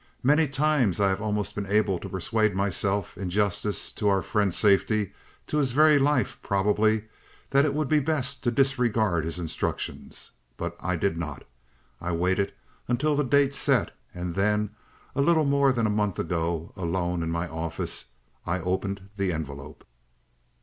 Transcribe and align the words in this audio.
Many 0.23 0.47
times 0.47 0.99
I 0.99 1.09
have 1.09 1.21
almost 1.21 1.53
been 1.53 1.67
able 1.67 1.99
to 1.99 2.09
persuade 2.09 2.55
myself, 2.55 3.15
in 3.19 3.29
justice 3.29 3.91
to 3.93 4.09
our 4.09 4.23
friend's 4.23 4.57
safety 4.57 5.13
his 5.47 5.73
very 5.73 5.99
life, 5.99 6.39
probably 6.41 7.03
that 7.51 7.65
it 7.65 7.75
would 7.75 7.87
be 7.87 7.99
best 7.99 8.43
to 8.43 8.49
disregard 8.49 9.25
his 9.25 9.37
instructions. 9.37 10.31
But 10.57 10.75
I 10.79 10.95
did 10.95 11.17
not; 11.17 11.43
I 12.01 12.13
waited 12.13 12.51
until 12.87 13.15
the 13.15 13.23
date 13.23 13.53
set 13.53 13.95
and 14.11 14.33
then, 14.33 14.71
a 15.15 15.21
little 15.21 15.45
more 15.45 15.71
than 15.71 15.85
a 15.85 15.89
month 15.91 16.17
ago, 16.17 16.73
alone 16.75 17.21
in 17.21 17.29
my 17.29 17.47
office, 17.47 18.05
I 18.43 18.57
opened 18.59 19.07
the 19.17 19.31
envelope." 19.31 19.83